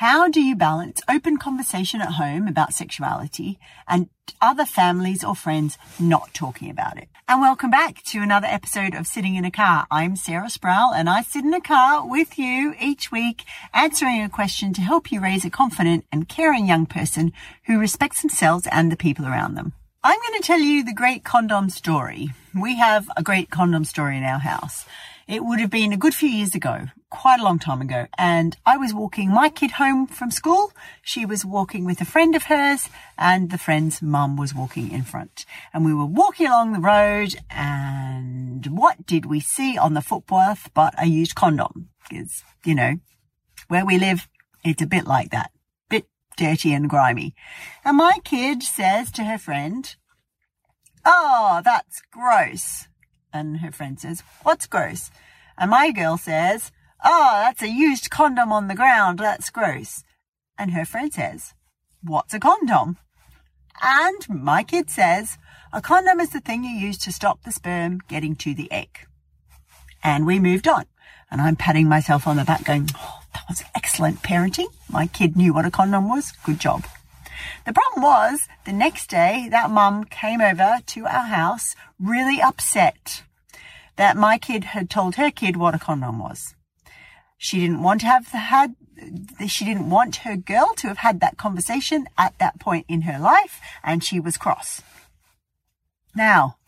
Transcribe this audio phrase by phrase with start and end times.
[0.00, 4.08] How do you balance open conversation at home about sexuality and
[4.40, 7.10] other families or friends not talking about it?
[7.28, 9.86] And welcome back to another episode of Sitting in a Car.
[9.90, 13.44] I'm Sarah Sproul and I sit in a car with you each week
[13.74, 17.34] answering a question to help you raise a confident and caring young person
[17.66, 19.74] who respects themselves and the people around them.
[20.02, 22.30] I'm going to tell you the great condom story.
[22.58, 24.86] We have a great condom story in our house.
[25.28, 28.06] It would have been a good few years ago, quite a long time ago.
[28.16, 30.72] And I was walking my kid home from school.
[31.02, 35.02] She was walking with a friend of hers and the friend's mum was walking in
[35.02, 35.44] front.
[35.74, 40.70] And we were walking along the road and what did we see on the footpath
[40.72, 41.90] but a used condom?
[42.08, 42.94] Because, you know,
[43.68, 44.28] where we live,
[44.64, 45.50] it's a bit like that.
[45.88, 46.06] Bit
[46.36, 47.34] dirty and grimy.
[47.84, 49.94] And my kid says to her friend,
[51.04, 52.88] Oh, that's gross.
[53.32, 55.10] And her friend says, what's gross?
[55.56, 56.72] And my girl says,
[57.04, 59.18] oh, that's a used condom on the ground.
[59.18, 60.04] That's gross.
[60.58, 61.54] And her friend says,
[62.02, 62.98] what's a condom?
[63.82, 65.38] And my kid says,
[65.72, 69.06] a condom is the thing you use to stop the sperm getting to the egg.
[70.02, 70.86] And we moved on.
[71.30, 74.66] And I'm patting myself on the back going, oh, that was excellent parenting.
[74.90, 76.32] My kid knew what a condom was.
[76.44, 76.84] Good job.
[77.66, 83.22] The problem was the next day that mum came over to our house really upset
[83.96, 86.54] that my kid had told her kid what a condom was.
[87.42, 88.76] She didn't want to have had,
[89.48, 93.18] she didn't want her girl to have had that conversation at that point in her
[93.18, 94.82] life and she was cross.
[96.14, 96.58] Now,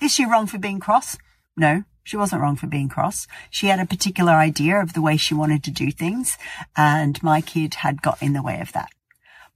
[0.00, 1.18] is she wrong for being cross?
[1.56, 3.26] No, she wasn't wrong for being cross.
[3.50, 6.38] She had a particular idea of the way she wanted to do things
[6.76, 8.90] and my kid had got in the way of that.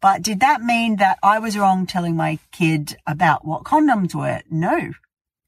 [0.00, 4.42] But did that mean that I was wrong telling my kid about what condoms were?
[4.50, 4.94] No,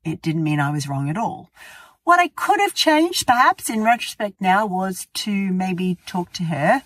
[0.04, 1.50] it didn't mean I was wrong at all.
[2.04, 6.82] What I could have changed, perhaps in retrospect now, was to maybe talk to her,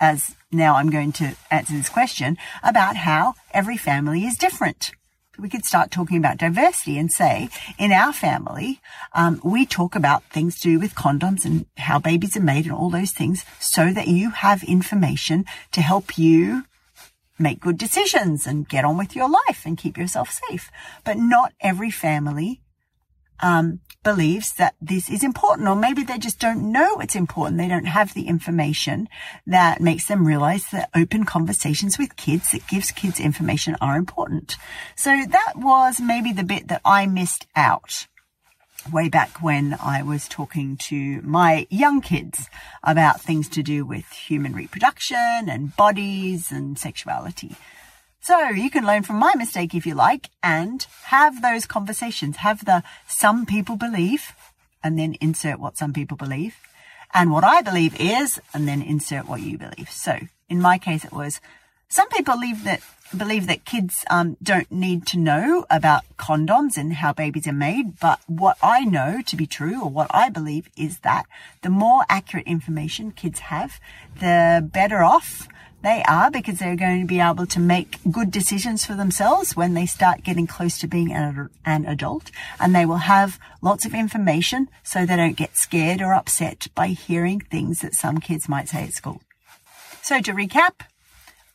[0.00, 4.90] as now I'm going to answer this question, about how every family is different.
[5.38, 8.80] We could start talking about diversity and say, in our family,
[9.12, 12.74] um, we talk about things to do with condoms and how babies are made and
[12.74, 16.64] all those things so that you have information to help you
[17.38, 20.70] make good decisions and get on with your life and keep yourself safe.
[21.04, 22.60] But not every family
[23.40, 27.58] um, believes that this is important, or maybe they just don't know it's important.
[27.58, 29.08] They don't have the information
[29.46, 34.56] that makes them realize that open conversations with kids that gives kids information are important.
[34.96, 38.06] So that was maybe the bit that I missed out
[38.92, 42.48] way back when I was talking to my young kids
[42.82, 47.56] about things to do with human reproduction and bodies and sexuality.
[48.20, 52.38] So you can learn from my mistake if you like and have those conversations.
[52.38, 54.34] Have the some people believe
[54.82, 56.56] and then insert what some people believe
[57.14, 59.90] and what I believe is and then insert what you believe.
[59.90, 60.18] So
[60.48, 61.40] in my case, it was
[61.88, 62.80] some people believe that
[63.16, 67.98] believe that kids um, don't need to know about condoms and how babies are made.
[67.98, 71.24] But what I know to be true, or what I believe, is that
[71.62, 73.80] the more accurate information kids have,
[74.20, 75.48] the better off
[75.82, 79.74] they are because they're going to be able to make good decisions for themselves when
[79.74, 81.48] they start getting close to being an,
[81.86, 86.66] adult and they will have lots of information so they don't get scared or upset
[86.74, 89.20] by hearing things that some kids might say at school.
[90.02, 90.80] So to recap,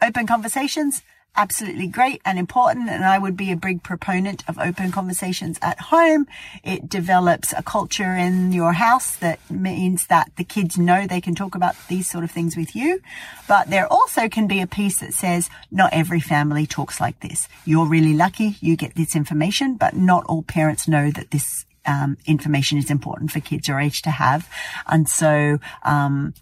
[0.02, 1.02] open conversations,
[1.36, 2.90] absolutely great and important.
[2.90, 6.28] And I would be a big proponent of open conversations at home.
[6.64, 11.36] It develops a culture in your house that means that the kids know they can
[11.36, 13.02] talk about these sort of things with you.
[13.48, 17.48] But there also can be a piece that says not every family talks like this.
[17.66, 22.18] You're really lucky you get this information, but not all parents know that this um,
[22.26, 24.50] information is important for kids your age to have.
[24.88, 26.34] And so, um,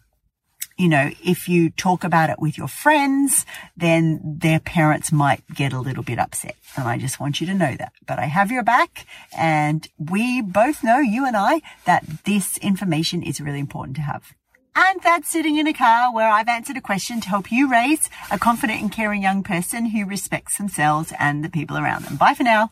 [0.81, 3.45] you know, if you talk about it with your friends,
[3.77, 6.55] then their parents might get a little bit upset.
[6.75, 7.93] And I just want you to know that.
[8.07, 9.05] But I have your back
[9.37, 14.33] and we both know, you and I, that this information is really important to have.
[14.75, 18.09] And that's sitting in a car where I've answered a question to help you raise
[18.31, 22.15] a confident and caring young person who respects themselves and the people around them.
[22.15, 22.71] Bye for now.